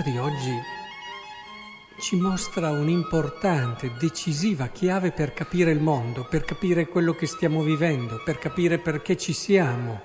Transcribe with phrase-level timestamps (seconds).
[0.00, 0.62] lettura di oggi
[1.98, 8.22] ci mostra un'importante, decisiva chiave per capire il mondo, per capire quello che stiamo vivendo,
[8.24, 10.00] per capire perché ci siamo,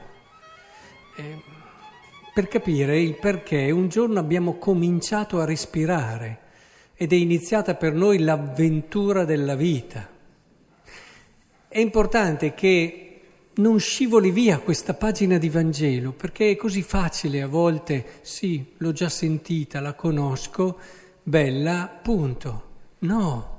[1.16, 1.42] eh,
[2.34, 6.40] per capire il perché un giorno abbiamo cominciato a respirare
[6.96, 10.10] ed è iniziata per noi l'avventura della vita.
[11.68, 13.05] È importante che
[13.56, 18.92] non scivoli via questa pagina di Vangelo, perché è così facile a volte, sì, l'ho
[18.92, 20.78] già sentita, la conosco,
[21.24, 22.64] bella, punto.
[23.00, 23.58] No,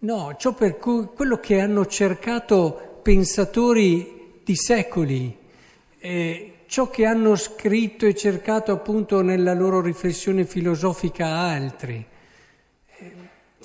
[0.00, 5.36] no, ciò per cui quello che hanno cercato pensatori di secoli,
[5.98, 12.06] eh, ciò che hanno scritto e cercato appunto nella loro riflessione filosofica altri,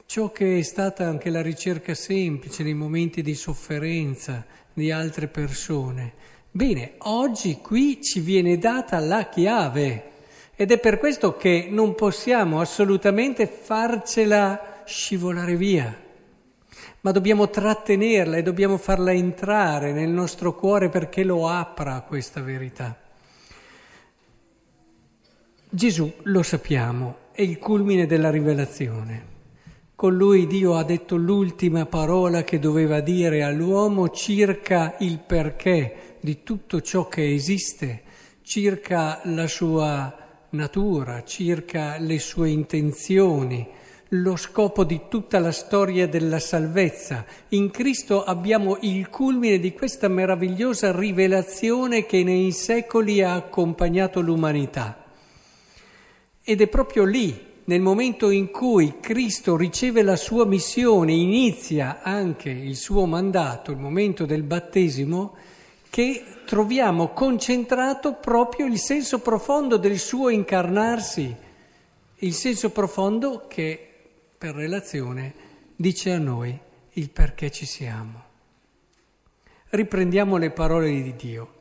[0.08, 6.14] ciò che è stata anche la ricerca semplice nei momenti di sofferenza, di altre persone.
[6.50, 10.12] Bene, oggi qui ci viene data la chiave
[10.56, 15.94] ed è per questo che non possiamo assolutamente farcela scivolare via,
[17.02, 22.98] ma dobbiamo trattenerla e dobbiamo farla entrare nel nostro cuore perché lo apra questa verità.
[25.70, 29.36] Gesù, lo sappiamo, è il culmine della rivelazione.
[29.98, 36.44] Con lui Dio ha detto l'ultima parola che doveva dire all'uomo circa il perché di
[36.44, 38.04] tutto ciò che esiste,
[38.44, 40.16] circa la sua
[40.52, 43.68] natura, circa le sue intenzioni,
[44.10, 47.26] lo scopo di tutta la storia della salvezza.
[47.50, 55.06] In Cristo abbiamo il culmine di questa meravigliosa rivelazione che nei secoli ha accompagnato l'umanità.
[56.44, 62.50] Ed è proprio lì nel momento in cui Cristo riceve la sua missione, inizia anche
[62.50, 65.36] il suo mandato, il momento del battesimo,
[65.90, 71.36] che troviamo concentrato proprio il senso profondo del suo incarnarsi,
[72.20, 73.96] il senso profondo che
[74.38, 75.34] per relazione
[75.76, 76.58] dice a noi
[76.94, 78.24] il perché ci siamo.
[79.72, 81.54] Riprendiamo le parole di Dio.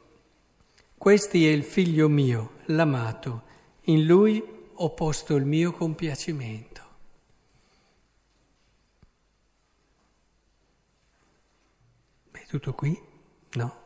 [0.96, 3.42] Questi è il figlio mio, l'amato,
[3.88, 6.82] in lui ho posto il mio compiacimento.
[12.30, 13.00] È tutto qui?
[13.52, 13.82] No,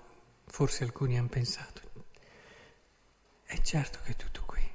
[0.46, 1.80] forse alcuni hanno pensato.
[3.44, 4.68] È certo che è tutto qui.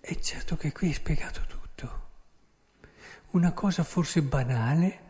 [0.00, 2.06] È certo che qui è spiegato tutto.
[3.30, 5.06] Una cosa forse banale,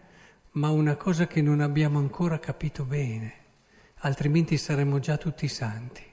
[0.52, 3.34] ma una cosa che non abbiamo ancora capito bene,
[3.98, 6.04] altrimenti saremmo già tutti santi.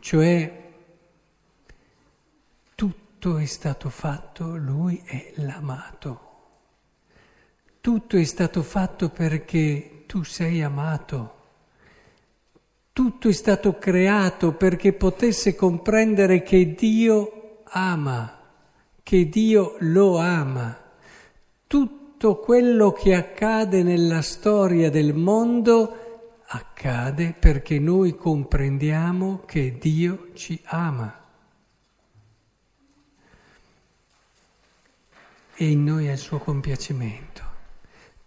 [0.00, 0.67] Cioè
[3.18, 6.20] tutto è stato fatto, lui è l'amato.
[7.80, 11.34] Tutto è stato fatto perché tu sei amato.
[12.92, 18.38] Tutto è stato creato perché potesse comprendere che Dio ama,
[19.02, 20.78] che Dio lo ama.
[21.66, 30.60] Tutto quello che accade nella storia del mondo accade perché noi comprendiamo che Dio ci
[30.66, 31.26] ama.
[35.60, 37.42] E in noi è il suo compiacimento.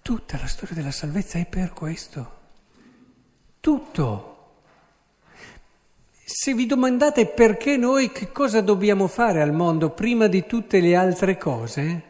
[0.02, 2.40] Tutta la storia della salvezza è per questo.
[3.62, 4.28] Tutto.
[6.26, 10.94] Se vi domandate perché noi che cosa dobbiamo fare al mondo prima di tutte le
[10.94, 12.04] altre cose,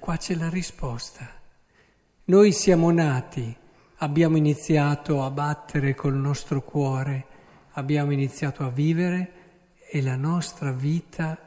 [0.00, 1.30] qua c'è la risposta.
[2.24, 3.56] Noi siamo nati,
[3.98, 7.26] abbiamo iniziato a battere col nostro cuore,
[7.74, 9.32] abbiamo iniziato a vivere
[9.88, 11.38] e la nostra vita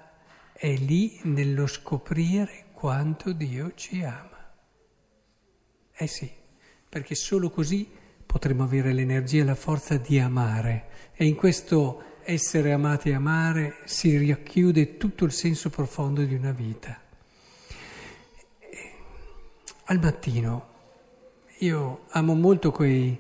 [0.54, 4.54] è lì nello scoprire quanto Dio ci ama.
[5.96, 6.32] Eh sì,
[6.88, 7.90] perché solo così
[8.24, 13.78] potremo avere l'energia e la forza di amare e in questo essere amati e amare
[13.86, 17.02] si racchiude tutto il senso profondo di una vita.
[19.86, 20.68] Al mattino
[21.58, 23.18] io amo molto quei,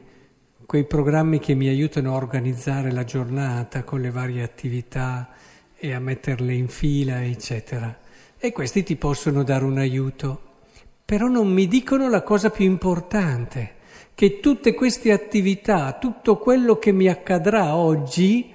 [0.67, 5.33] quei programmi che mi aiutano a organizzare la giornata con le varie attività
[5.75, 8.05] e a metterle in fila, eccetera
[8.39, 10.41] e questi ti possono dare un aiuto.
[11.03, 13.75] Però non mi dicono la cosa più importante,
[14.13, 18.51] che tutte queste attività, tutto quello che mi accadrà oggi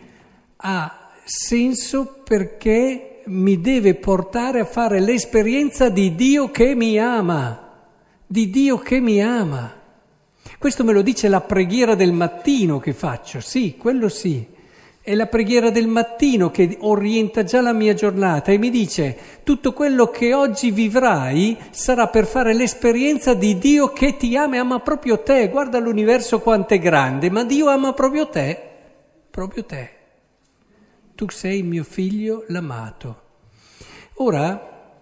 [0.56, 7.70] ha senso perché mi deve portare a fare l'esperienza di Dio che mi ama,
[8.26, 9.80] di Dio che mi ama.
[10.58, 14.46] Questo me lo dice la preghiera del mattino che faccio, sì, quello sì.
[15.04, 19.72] È la preghiera del mattino che orienta già la mia giornata e mi dice tutto
[19.72, 24.78] quello che oggi vivrai sarà per fare l'esperienza di Dio che ti ama e ama
[24.78, 25.48] proprio te.
[25.48, 28.70] Guarda l'universo quanto è grande, ma Dio ama proprio te,
[29.28, 29.90] proprio te.
[31.16, 33.22] tu sei mio figlio l'amato.
[34.14, 34.94] Ora,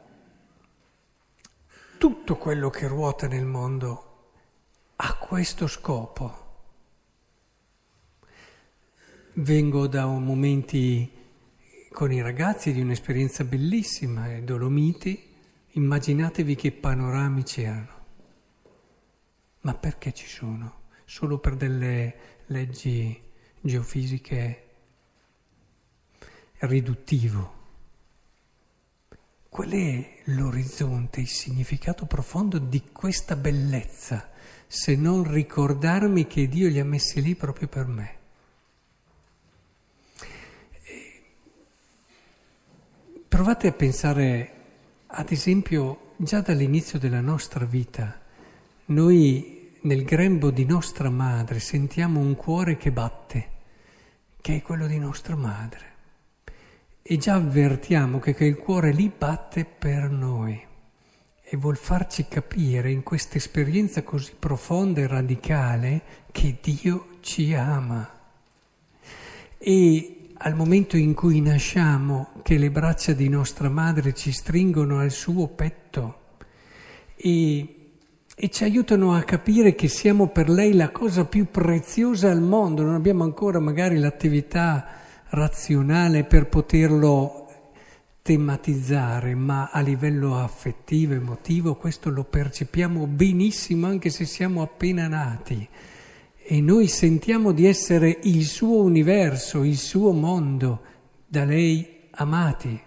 [1.99, 4.05] tutto quello che ruota nel mondo
[4.97, 6.40] ha questo scopo.
[9.41, 11.11] Vengo da momenti
[11.91, 15.19] con i ragazzi di un'esperienza bellissima, i Dolomiti,
[15.71, 18.05] immaginatevi che panorami c'erano.
[19.63, 20.81] Ma perché ci sono?
[21.07, 22.15] Solo per delle
[22.49, 23.19] leggi
[23.63, 24.65] geofisiche
[26.59, 27.55] riduttivo.
[29.49, 34.33] Qual è l'orizzonte, il significato profondo di questa bellezza,
[34.67, 38.20] se non ricordarmi che Dio li ha messi lì proprio per me?
[43.31, 44.53] Provate a pensare,
[45.07, 48.21] ad esempio, già dall'inizio della nostra vita,
[48.87, 53.49] noi nel grembo di nostra madre sentiamo un cuore che batte,
[54.41, 55.85] che è quello di nostra madre.
[57.03, 60.61] E già avvertiamo che quel cuore lì batte per noi
[61.41, 68.11] e vuol farci capire in questa esperienza così profonda e radicale che Dio ci ama.
[69.57, 75.11] E al momento in cui nasciamo, che le braccia di nostra madre ci stringono al
[75.11, 76.19] suo petto
[77.15, 77.93] e,
[78.35, 82.83] e, ci aiutano a capire che siamo per lei la cosa più preziosa al mondo,
[82.83, 84.87] non abbiamo ancora magari l'attività
[85.29, 87.49] razionale per poterlo
[88.23, 95.69] tematizzare, ma a livello affettivo, emotivo, questo lo percepiamo benissimo anche se siamo appena nati
[96.53, 100.81] e noi sentiamo di essere il suo universo, il suo mondo,
[101.25, 102.83] da lei amati.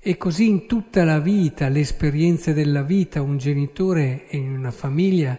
[0.00, 5.38] E così in tutta la vita, le esperienze della vita, un genitore e una famiglia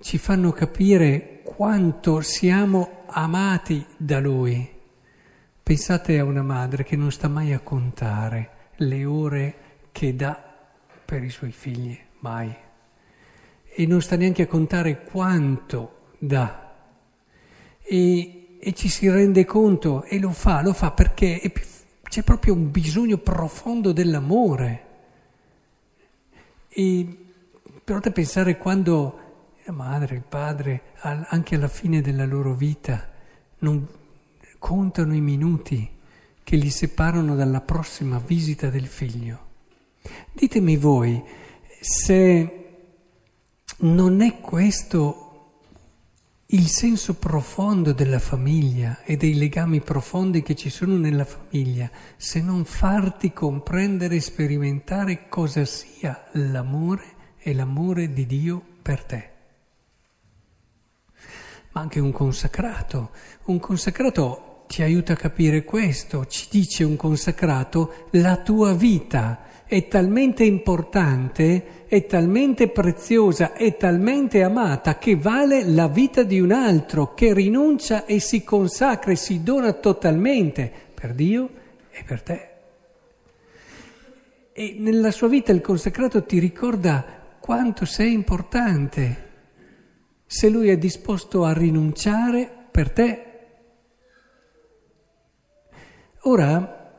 [0.00, 4.66] ci fanno capire quanto siamo amati da lui.
[5.62, 9.54] Pensate a una madre che non sta mai a contare le ore
[9.92, 10.42] che dà
[11.04, 12.50] per i suoi figli, mai.
[13.74, 16.61] E non sta neanche a contare quanto dà
[17.92, 21.62] e, e ci si rende conto e lo fa, lo fa perché più,
[22.02, 24.86] c'è proprio un bisogno profondo dell'amore.
[26.68, 27.18] E
[27.84, 29.18] provate a pensare quando
[29.64, 33.10] la madre, il padre, anche alla fine della loro vita,
[33.58, 33.86] non
[34.58, 35.90] contano i minuti
[36.42, 39.50] che li separano dalla prossima visita del figlio.
[40.32, 41.22] Ditemi voi
[41.78, 42.58] se
[43.78, 45.21] non è questo
[46.54, 52.42] il senso profondo della famiglia e dei legami profondi che ci sono nella famiglia, se
[52.42, 57.04] non farti comprendere e sperimentare cosa sia l'amore
[57.38, 59.30] e l'amore di Dio per te.
[61.72, 63.12] Ma anche un consacrato.
[63.44, 69.86] Un consacrato ti aiuta a capire questo, ci dice un consacrato, la tua vita è
[69.86, 77.12] talmente importante, è talmente preziosa, è talmente amata che vale la vita di un altro,
[77.12, 81.50] che rinuncia e si consacra e si dona totalmente per Dio
[81.90, 82.48] e per te.
[84.54, 87.04] E nella sua vita il consacrato ti ricorda
[87.38, 89.28] quanto sei importante,
[90.24, 93.26] se lui è disposto a rinunciare per te.
[96.24, 96.92] Ora,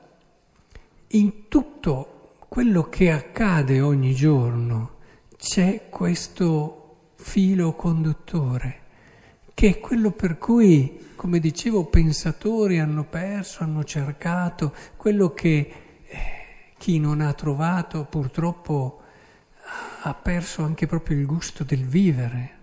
[1.07, 4.97] in tutto quello che accade ogni giorno
[5.37, 8.81] c'è questo filo conduttore,
[9.53, 15.71] che è quello per cui, come dicevo, pensatori hanno perso, hanno cercato, quello che
[16.05, 16.17] eh,
[16.77, 19.01] chi non ha trovato purtroppo
[20.01, 22.57] ha perso anche proprio il gusto del vivere.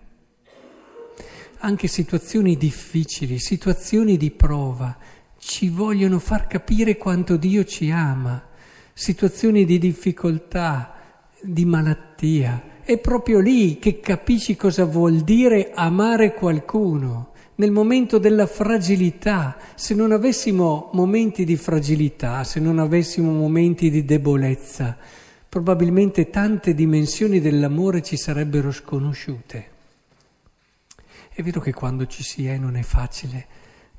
[1.61, 4.95] Anche situazioni difficili, situazioni di prova,
[5.43, 8.49] ci vogliono far capire quanto Dio ci ama
[8.93, 10.93] situazioni di difficoltà,
[11.41, 12.79] di malattia.
[12.83, 17.31] È proprio lì che capisci cosa vuol dire amare qualcuno.
[17.55, 24.05] Nel momento della fragilità, se non avessimo momenti di fragilità, se non avessimo momenti di
[24.05, 24.97] debolezza,
[25.49, 29.69] probabilmente tante dimensioni dell'amore ci sarebbero sconosciute.
[31.33, 33.45] È vero che quando ci si è non è facile,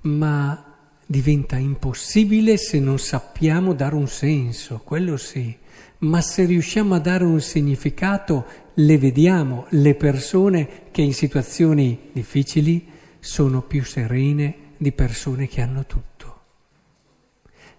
[0.03, 0.72] ma
[1.12, 5.54] diventa impossibile se non sappiamo dare un senso, quello sì,
[5.99, 12.88] ma se riusciamo a dare un significato, le vediamo, le persone che in situazioni difficili
[13.21, 16.40] sono più serene di persone che hanno tutto,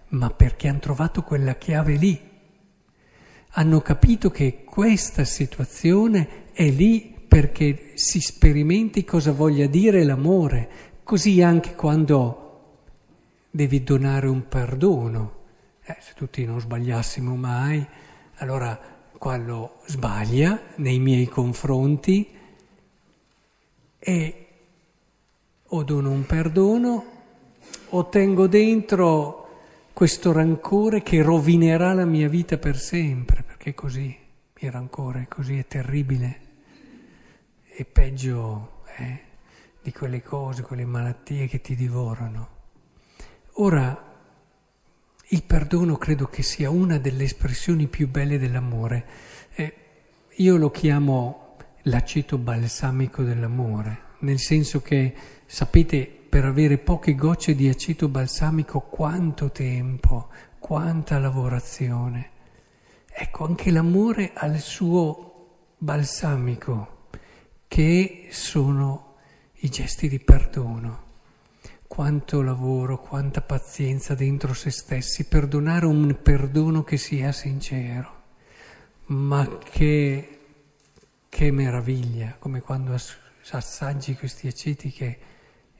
[0.10, 2.22] ma perché hanno trovato quella chiave lì,
[3.56, 10.70] hanno capito che questa situazione è lì perché si sperimenti cosa voglia dire l'amore,
[11.02, 12.43] così anche quando
[13.56, 15.42] devi donare un perdono.
[15.84, 17.86] Eh, se tutti non sbagliassimo mai,
[18.38, 18.80] allora
[19.16, 22.36] quello sbaglia nei miei confronti
[24.00, 24.48] e
[25.66, 27.06] o dono un perdono
[27.90, 29.50] o tengo dentro
[29.94, 34.18] questo rancore che rovinerà la mia vita per sempre, perché così,
[34.58, 36.40] il rancore così, è terribile,
[37.68, 39.22] è peggio eh,
[39.80, 42.53] di quelle cose, quelle malattie che ti divorano.
[43.58, 44.12] Ora,
[45.28, 49.06] il perdono credo che sia una delle espressioni più belle dell'amore.
[49.54, 49.74] Eh,
[50.38, 55.14] io lo chiamo l'aceto balsamico dell'amore, nel senso che,
[55.46, 62.30] sapete, per avere poche gocce di aceto balsamico quanto tempo, quanta lavorazione.
[63.08, 67.08] Ecco, anche l'amore ha il suo balsamico,
[67.68, 69.18] che sono
[69.58, 71.12] i gesti di perdono.
[71.94, 78.22] Quanto lavoro, quanta pazienza dentro se stessi, perdonare un perdono che sia sincero.
[79.06, 80.40] Ma che,
[81.30, 82.96] che meraviglia, come quando
[83.52, 85.20] assaggi questi aceti che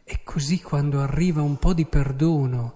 [0.04, 2.76] e così quando arriva un po' di perdono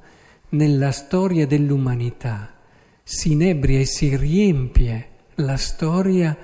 [0.50, 2.56] nella storia dell'umanità,
[3.04, 6.36] si inebria e si riempie la storia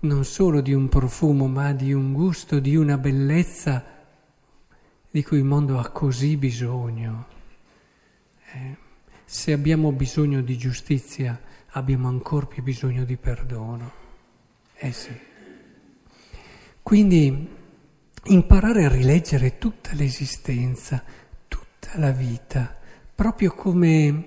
[0.00, 3.94] non solo di un profumo, ma di un gusto, di una bellezza
[5.16, 7.26] di cui il mondo ha così bisogno.
[8.52, 8.76] Eh,
[9.24, 13.92] se abbiamo bisogno di giustizia, abbiamo ancora più bisogno di perdono.
[14.74, 15.18] Eh sì.
[16.82, 17.48] Quindi
[18.24, 21.02] imparare a rileggere tutta l'esistenza,
[21.48, 22.76] tutta la vita,
[23.14, 24.26] proprio come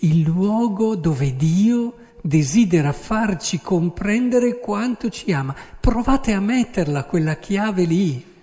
[0.00, 5.56] il luogo dove Dio desidera farci comprendere quanto ci ama.
[5.80, 8.34] Provate a metterla quella chiave lì,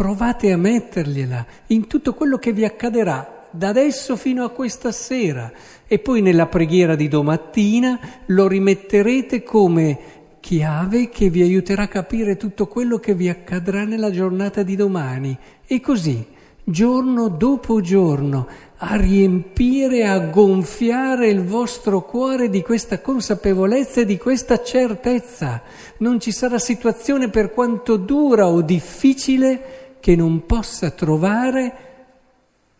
[0.00, 5.52] provate a mettergliela in tutto quello che vi accadrà da adesso fino a questa sera
[5.86, 9.98] e poi nella preghiera di domattina lo rimetterete come
[10.40, 15.36] chiave che vi aiuterà a capire tutto quello che vi accadrà nella giornata di domani
[15.66, 16.24] e così,
[16.64, 24.16] giorno dopo giorno, a riempire, a gonfiare il vostro cuore di questa consapevolezza e di
[24.16, 25.60] questa certezza.
[25.98, 31.88] Non ci sarà situazione per quanto dura o difficile che non possa trovare,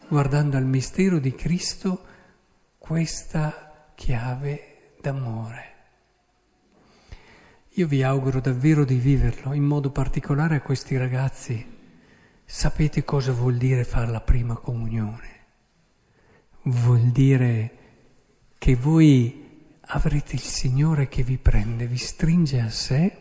[0.08, 2.04] guardando al mistero di Cristo,
[2.78, 5.68] questa chiave d'amore.
[7.74, 11.78] Io vi auguro davvero di viverlo, in modo particolare a questi ragazzi.
[12.44, 15.28] Sapete cosa vuol dire fare la prima comunione?
[16.62, 17.74] Vuol dire
[18.58, 23.16] che voi avrete il Signore che vi prende, vi stringe a sé,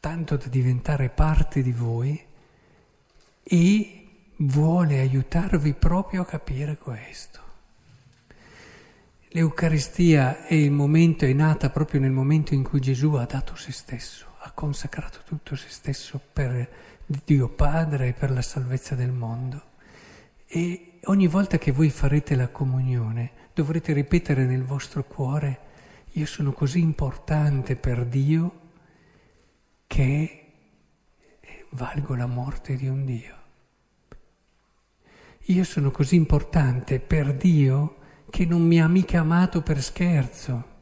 [0.00, 2.20] tanto da diventare parte di voi
[3.48, 4.06] e
[4.38, 7.40] vuole aiutarvi proprio a capire questo.
[9.28, 13.70] L'Eucaristia è il momento, è nata proprio nel momento in cui Gesù ha dato se
[13.70, 16.68] stesso, ha consacrato tutto se stesso per
[17.06, 19.62] Dio Padre e per la salvezza del mondo.
[20.46, 25.60] E ogni volta che voi farete la comunione dovrete ripetere nel vostro cuore,
[26.12, 28.60] io sono così importante per Dio
[29.86, 30.45] che
[31.70, 33.34] valgo la morte di un Dio.
[35.48, 37.96] Io sono così importante per Dio
[38.30, 40.74] che non mi ha mica amato per scherzo.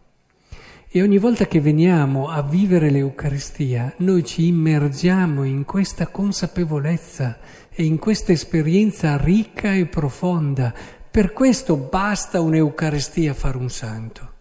[0.88, 7.38] E ogni volta che veniamo a vivere l'Eucaristia, noi ci immergiamo in questa consapevolezza
[7.68, 10.72] e in questa esperienza ricca e profonda.
[11.10, 14.32] Per questo basta un'Eucaristia a fare un santo.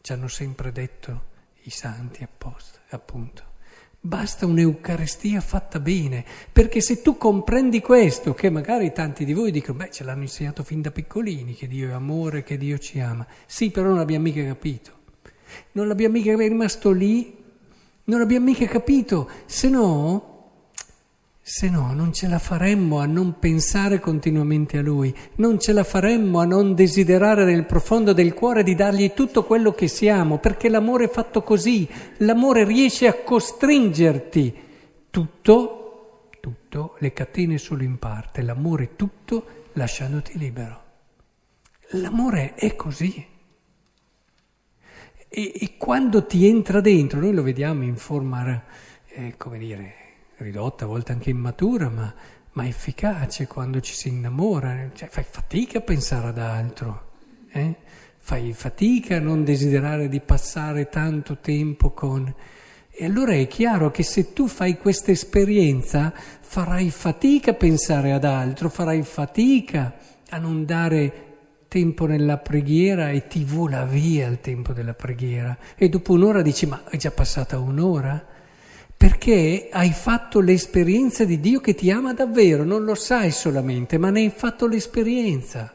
[0.00, 1.30] Ci hanno sempre detto
[1.62, 3.51] i santi apposta, appunto.
[4.04, 9.78] Basta un'Eucarestia fatta bene, perché se tu comprendi questo, che magari tanti di voi dicono,
[9.78, 13.24] beh, ce l'hanno insegnato fin da piccolini, che Dio è amore, che Dio ci ama.
[13.46, 14.90] Sì, però non l'abbiamo mica capito.
[15.72, 17.32] Non l'abbiamo mica rimasto lì,
[18.04, 20.31] non l'abbiamo mica capito, se no
[21.44, 25.82] se no, non ce la faremmo a non pensare continuamente a Lui, non ce la
[25.82, 30.68] faremmo a non desiderare nel profondo del cuore di dargli tutto quello che siamo, perché
[30.68, 34.54] l'amore è fatto così, l'amore riesce a costringerti
[35.10, 40.80] tutto, tutto, le catene solo in parte, l'amore tutto lasciandoti libero.
[41.96, 43.26] L'amore è così.
[45.28, 48.62] E, e quando ti entra dentro, noi lo vediamo in forma,
[49.08, 50.01] eh, come dire,
[50.36, 52.12] ridotta, a volte anche immatura, ma,
[52.52, 54.90] ma efficace quando ci si innamora.
[54.92, 57.10] Cioè, fai fatica a pensare ad altro,
[57.50, 57.76] eh?
[58.18, 62.32] fai fatica a non desiderare di passare tanto tempo con...
[62.94, 68.24] E allora è chiaro che se tu fai questa esperienza farai fatica a pensare ad
[68.24, 69.94] altro, farai fatica
[70.28, 71.30] a non dare
[71.68, 76.66] tempo nella preghiera e ti vola via il tempo della preghiera e dopo un'ora dici
[76.66, 78.26] ma è già passata un'ora?
[79.02, 84.10] Perché hai fatto l'esperienza di Dio che ti ama davvero, non lo sai solamente, ma
[84.10, 85.74] ne hai fatto l'esperienza.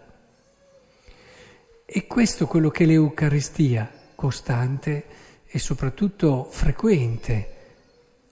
[1.85, 5.03] E questo è quello che l'Eucaristia, costante
[5.45, 7.55] e soprattutto frequente,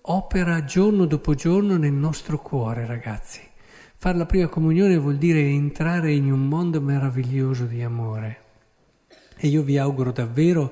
[0.04, 3.42] opera giorno dopo giorno nel nostro cuore, ragazzi.
[3.98, 8.44] Fare la prima comunione vuol dire entrare in un mondo meraviglioso di amore.
[9.36, 10.72] E io vi auguro davvero,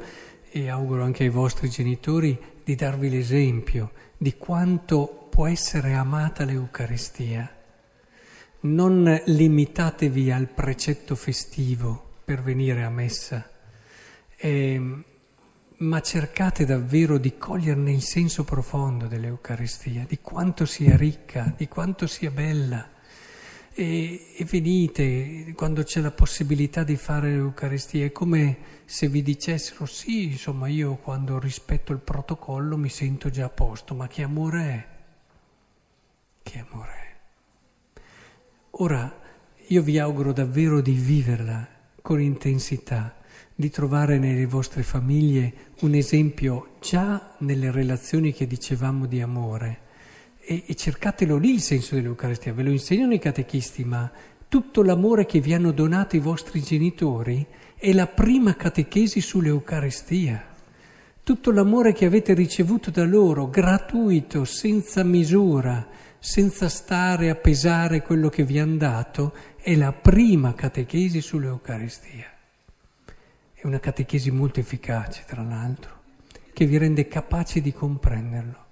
[0.50, 3.92] e auguro anche ai vostri genitori, di darvi l'esempio
[4.24, 7.54] di quanto può essere amata l'Eucaristia.
[8.62, 13.52] Non limitatevi al precetto festivo per venire a messa,
[14.38, 15.04] eh,
[15.76, 22.08] ma cercate davvero di coglierne il senso profondo dell'Eucaristia, di quanto sia ricca, di quanto
[22.08, 22.93] sia bella.
[23.76, 29.88] E, e, venite quando c'è la possibilità di fare l'Eucaristia, è come se vi dicessero
[29.88, 34.62] sì, insomma io quando rispetto il protocollo mi sento già a posto, ma che amore
[34.62, 34.88] è?
[36.44, 38.00] Che amore è?
[38.78, 39.22] Ora
[39.68, 41.68] io vi auguro davvero di viverla
[42.00, 43.16] con intensità,
[43.56, 49.82] di trovare nelle vostre famiglie un esempio già nelle relazioni che dicevamo di amore
[50.46, 54.12] e, e cercatelo lì il senso dell'Eucaristia, ve lo insegnano i catechisti, ma
[54.48, 57.46] tutto l'amore che vi hanno donato i vostri genitori
[57.76, 60.52] è la prima catechesi sull'Eucaristia.
[61.24, 65.88] Tutto l'amore che avete ricevuto da loro, gratuito, senza misura,
[66.20, 72.28] senza stare a pesare quello che vi hanno dato, è la prima catechesi sull'Eucaristia.
[73.54, 76.02] È una catechesi molto efficace, tra l'altro,
[76.54, 78.64] che vi rende capaci di comprenderlo.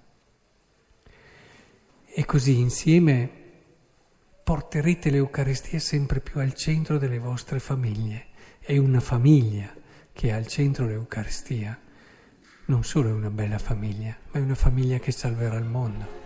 [2.14, 3.26] E così insieme
[4.44, 8.26] porterete l'Eucaristia sempre più al centro delle vostre famiglie.
[8.60, 9.74] È una famiglia
[10.12, 11.80] che ha al centro l'Eucaristia.
[12.66, 16.21] Non solo è una bella famiglia, ma è una famiglia che salverà il mondo.